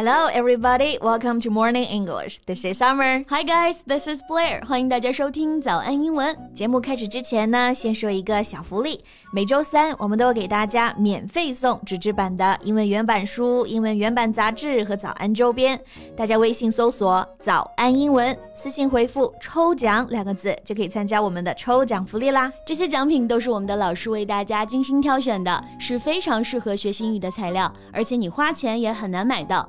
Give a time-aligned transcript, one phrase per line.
[0.00, 0.96] Hello, everybody.
[1.02, 2.38] Welcome to Morning English.
[2.46, 3.24] This is Summer.
[3.30, 3.82] Hi, guys.
[3.84, 4.64] This is Blair.
[4.64, 6.80] 欢迎大家收听早安英文节目。
[6.80, 9.00] 开始之前呢，先说一个小福利。
[9.32, 15.76] 每周三，我们都给大家免费送纸质版的英文原版书、英文原版杂志和早安周边。
[16.16, 22.52] 大家微信搜索“早安英文”，私信回复“抽奖”两个字，就可以参加我们的抽奖福利啦。
[22.64, 29.68] 这些奖品都是我们的老师为大家精心挑选的，是非常适合学习英语的材料，而且你花钱也很难买到。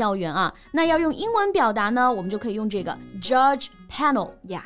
[0.00, 0.52] 笑员啊。
[0.72, 4.64] 那要用英文表达呢，我们就可以用这个 judge panel 呀。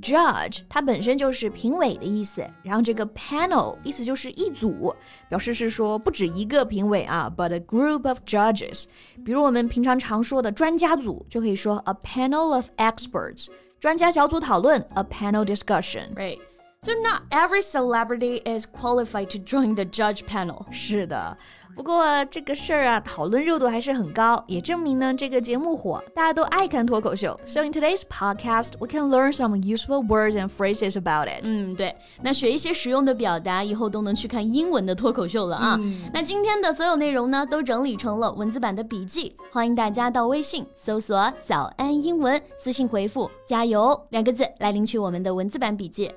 [0.00, 4.92] Judge，它本身就是评委的意思，然后这个 panel 意思就是一组，
[5.28, 8.86] 表示是说不止一个评委啊，but a group of judges。
[9.24, 13.46] 比如我们平常常说的专家组，就可以说 a panel of experts。
[13.78, 16.40] 专家小组讨论，a panel discussion。Right.
[16.84, 20.66] So not every celebrity is qualified to join the judge panel.
[20.72, 21.38] 是的。
[21.76, 27.40] 不过这个事儿啊，讨论热度还是很高，也证明呢这个节目火，大家都爱看脱口秀。
[27.46, 31.44] So in today's podcast, we can learn some useful words and phrases about it.
[31.44, 35.80] 嗯，对，那学一些实用的表达，以后都能去看英文的脱口秀了啊。
[36.12, 46.12] 那今天的所有内容呢，都整理成了文字版的笔记，欢迎大家到微信搜索“早安英文”，私信回复“加油”两个字来领取我们的文字版笔记。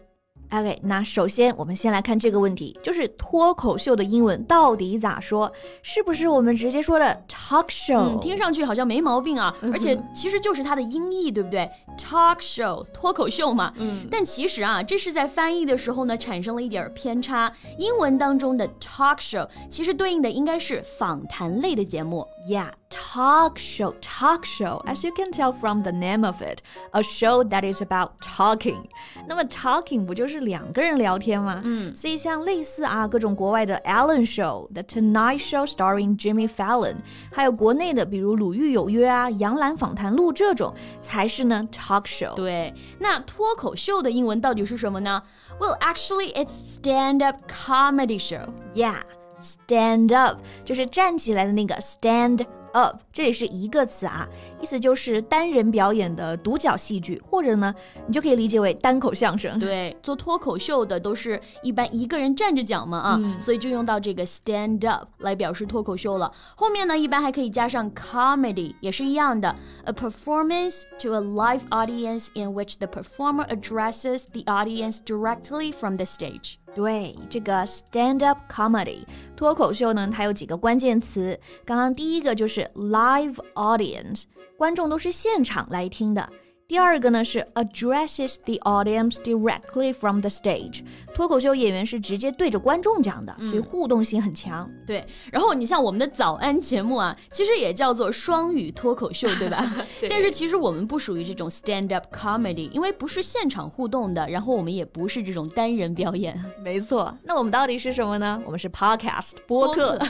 [0.53, 5.50] OK，那首先我们先来看这个问题，就是脱口秀的英文到底咋说？
[5.81, 8.19] 是不是我们直接说的 talk show？
[8.19, 13.72] 听上去好像没毛病啊，而且其实就是它的音译，对不对？talk show，脱口秀嘛。
[13.77, 14.09] 嗯。
[14.11, 17.53] 但其实啊，这是在翻译的时候呢，产生了一点偏差。
[17.78, 22.27] 英文当中的 talk show 其实对应的应该是访谈类的节目。
[22.49, 22.80] Yeah。
[22.90, 26.59] talk show, talk show, as you can tell from the name of it,
[26.91, 28.88] a show that is about talking.
[29.28, 31.62] 那么 talking 不就是两个人聊天吗？
[31.63, 36.97] 嗯，所以像类似啊各种国外的 Ellen Show, The Tonight Show starring Jimmy Fallon，
[37.31, 42.34] 还有国内的比如《鲁豫有约》啊、《杨澜访谈录》这种，才是呢 talk show。
[42.36, 45.22] 对，那脱口秀的英文到底是什么呢？
[45.59, 48.47] Well, actually, it's stand-up comedy show.
[48.74, 49.02] Yeah.
[49.41, 54.28] Stand up 就是站起来的那个 stand up，这里是一个词啊，
[54.60, 57.75] 意思就是单人表演的独角戏剧，或者呢，
[58.06, 59.58] 你就可以理解为单口相声。
[59.58, 66.32] 对，做脱口秀的都是一般一个人站着讲嘛啊，所以就用到这个 stand up 来表示脱口秀了。
[66.56, 69.54] 后面呢，一般还可以加上 comedy，也是一样的
[69.84, 76.04] ，a performance to a live audience in which the performer addresses the audience directly from the
[76.04, 76.54] stage。
[76.75, 79.04] 对，这个 stand up comedy
[79.36, 81.38] 脱口秀呢，它有几个关键词。
[81.64, 84.25] 刚刚第一个就是 live audience，
[84.56, 86.31] 观众都是现场来听的。
[86.70, 94.70] 第二个呢是 addresses the audience directly from the stage，脱口秀演员是直接对着观众讲的，所以互动性很强。
[94.86, 99.69] 对，然后你像我们的早安节目啊，其实也叫做双语脱口秀，对吧？
[100.08, 106.38] 但是其实我们不属于这种 stand up comedy，因为不是现场互动的，然后我们也不是这种单人表演。
[106.62, 108.41] 没错，那我们到底是什么呢？
[108.44, 109.98] 我们是 podcast 播客。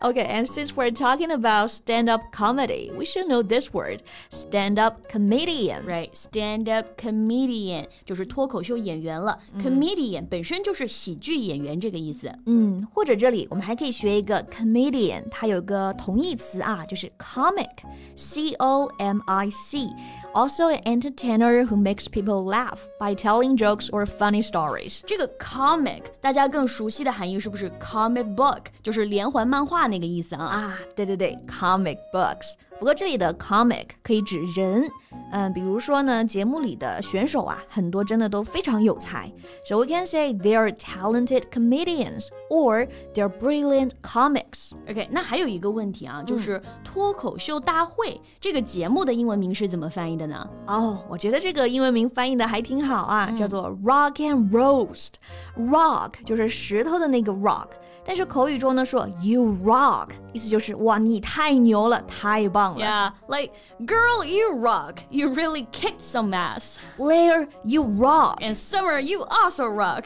[0.00, 4.80] Okay, and since we're talking about stand up comedy, we should know this word stand
[4.80, 5.84] up comedian.
[5.86, 9.38] Right, stand up comedian 就是脱口秀演员了。
[9.54, 12.32] 嗯、comedian 本身就是喜剧演员这个意思。
[12.46, 19.86] 嗯，或者这里我们还可以学一个 comedian，它有个同义词啊，就是 comic，c o m i c。
[20.34, 25.00] also an entertainer who makes people laugh by telling jokes or funny stories.
[25.06, 30.46] 这个 comic 大家更熟悉的含义是不是 comic book 就是连环漫画那个意思啊？
[30.46, 32.54] 啊，对对对，comic books。
[32.78, 34.90] 不过这里的 comic 可以指人，
[35.30, 39.32] 嗯，比如说呢，节目里的选手啊，很多真的都非常有才，
[39.64, 44.72] so we can say they are talented comedians or they're brilliant comics.
[44.88, 50.48] OK，那还有一个问题啊，就是脱口秀大会这个节目的英文名是怎么翻译的呢？
[50.66, 57.68] 哦，我觉得这个英文名翻译的还挺好啊，叫做 Rock and Roast。Rock 就是石头的那个 rock，
[58.06, 62.52] 但是口语中呢说 You rock，意思就是哇，你太牛了，太棒。
[62.62, 62.84] 棒了。
[62.84, 64.98] Yeah, like girl, you rock.
[65.10, 66.76] You really kicked some ass.
[66.96, 68.40] Blair, you rock.
[68.40, 70.04] And Summer, you also rock.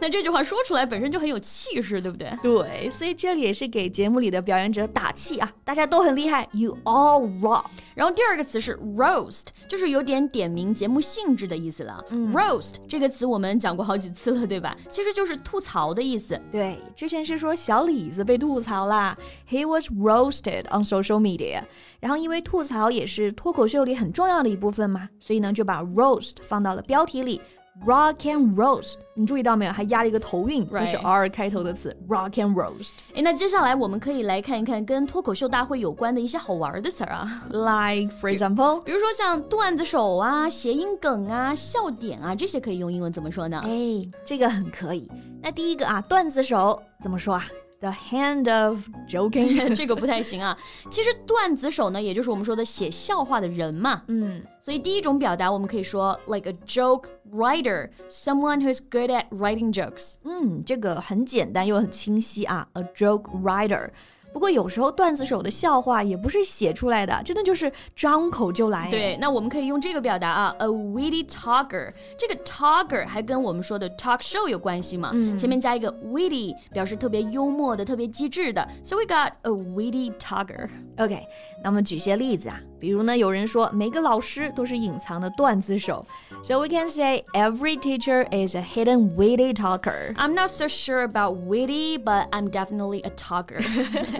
[0.00, 2.36] 那这句话说出来本身就很有气势，对不对？
[2.42, 7.66] 对，所以这里也是给节目里的表演者打气啊，大家都很厉害，You all rock。
[7.94, 12.04] 然后第二个词是 roast，就是有点点名节目性质的意思了。
[12.32, 14.76] roast 这个词我们讲过好几次了，对吧？
[14.90, 16.38] 其实就是吐槽的意思。
[16.50, 19.17] 对，之前是 说小李子被吐槽啦
[19.49, 21.63] ，He was roasted on social media。
[21.99, 27.41] 然后因为吐槽也是脱口秀里很重要的一部分嘛，所以呢就把 roast 放到了标题里。
[27.85, 29.71] Rock and roast，你注意到没有？
[29.71, 32.91] 还压了一个头韵，就是 R 开头的词，rock and roast。
[33.15, 43.61] 哎，那接下来我们可以来看一看跟脱口秀大会有关的一些好玩的词儿啊，Like for example，比如说像段子手啊、谐音梗啊、笑点啊，这些可以用英文怎么说呢？
[43.63, 45.09] 哎，这个很可以。
[45.41, 47.43] 那第一个啊，段子手怎么说啊
[47.79, 49.75] ？The hand of joking。
[49.75, 50.55] 这个不太行啊。
[50.91, 54.03] 其实段子手呢，也就是我们说的写笑话的人嘛。
[54.07, 60.13] 嗯，所以第一种表达我们可以说 like a joke writer, someone who's good at writing jokes。
[60.23, 63.89] 嗯，这个很简单又很清晰啊，a joke writer。
[64.33, 68.89] 不过有时候段子手的笑话也不是写出来的，真的就是张口就来。
[68.89, 71.93] 对，那我们可以用这个表达啊，a witty talker。
[72.17, 75.11] 这个 talker 还跟我们说的 talk show 有关系嘛？
[75.37, 78.67] 前面加一个 witty，表示特别幽默的、特别机智的。
[78.83, 80.69] So we got a witty talker。
[80.97, 81.27] OK，
[81.63, 86.04] 那我们举些例子啊，比如呢，有人说每个老师都是隐藏的段子手，
[86.42, 90.14] so we can say every teacher is a hidden witty talker。
[90.14, 93.60] I'm not so sure about witty, but I'm definitely a talker.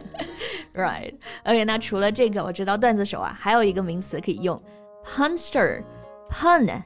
[0.74, 1.14] Right.
[1.44, 4.60] OK，那除了这个，我知道段子手啊，还有一个名词可以用，
[5.04, 5.84] punster。pun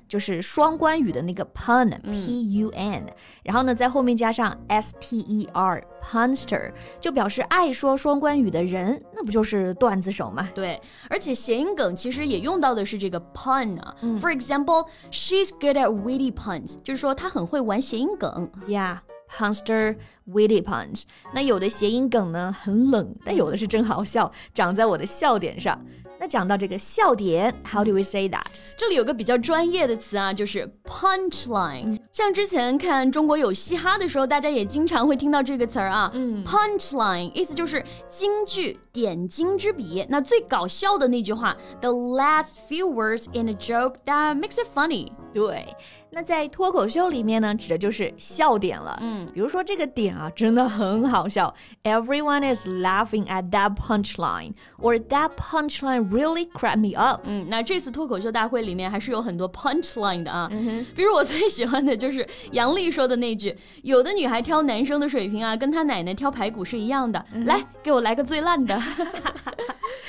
[0.08, 3.06] 就是双关语的那个 pun，p u n，、
[3.44, 13.96] 然后呢，在后面加上 s t e r，punster 就表示爱说双关语的人，那不就是段子手吗对，而且谐音梗其实也用到的是这个 pun 啊。
[14.20, 18.50] For example, she's good at witty puns，就是说她很会玩谐音梗。
[18.68, 19.98] ？Yeah，punster
[20.28, 21.04] witty punch。
[21.34, 25.80] 那有的谐音梗呢很冷，但有的是真好笑，长在我的笑点上。
[26.18, 28.46] 那讲到这个笑点，How do we say that？
[28.78, 32.00] 这里有个比较专业的词啊，就是 punchline。
[32.12, 36.10] 像之前看《中国有嘻哈》的时候，大家也经常会听到这个词儿啊。
[36.14, 40.06] 嗯，punchline 意思就是京剧、点睛之笔。
[40.10, 45.12] 那最搞笑的那句话，the last few words in a joke that makes it funny。
[45.36, 45.68] 对，
[46.12, 48.98] 那在脱口秀里面呢，指的就是笑点了。
[49.02, 51.54] 嗯，比如说这个点啊，真的很好笑
[51.84, 57.24] ，Everyone is laughing at that punchline，or that punchline really cracked me up。
[57.26, 60.48] 嗯，那这次脱口秀大会里面还是有很多 punchline 的啊。
[60.54, 63.54] 嗯比如我最喜欢的就是杨笠说的那句
[63.84, 67.26] ：“有的女孩挑男生的水平啊，跟她奶奶挑排骨是一样的。
[67.44, 68.82] 来，给我来个最烂的。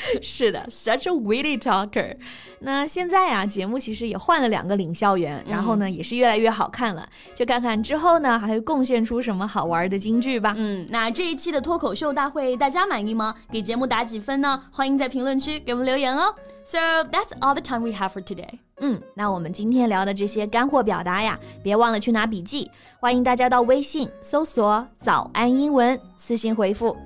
[0.23, 2.17] 是的，such a witty talker。
[2.61, 7.09] 那现在啊，节目其实也换了两个领笑员，然后呢，也是越来越好看了。
[7.35, 10.55] 就看看之后呢，还会贡献出什么好玩的金句吧。
[10.57, 13.35] 嗯，那这一期的脱口秀大会大家满意吗？
[13.51, 14.63] 给节目打几分呢？
[14.73, 16.35] 欢迎在评论区给我们留言哦。
[16.65, 18.59] So that's all the time we have for today.
[18.81, 22.71] 嗯，那我们今天聊的这些干货表达呀，别忘了去拿笔记。
[22.99, 26.97] 欢迎大家到微信搜索“早安英文”，私信回复“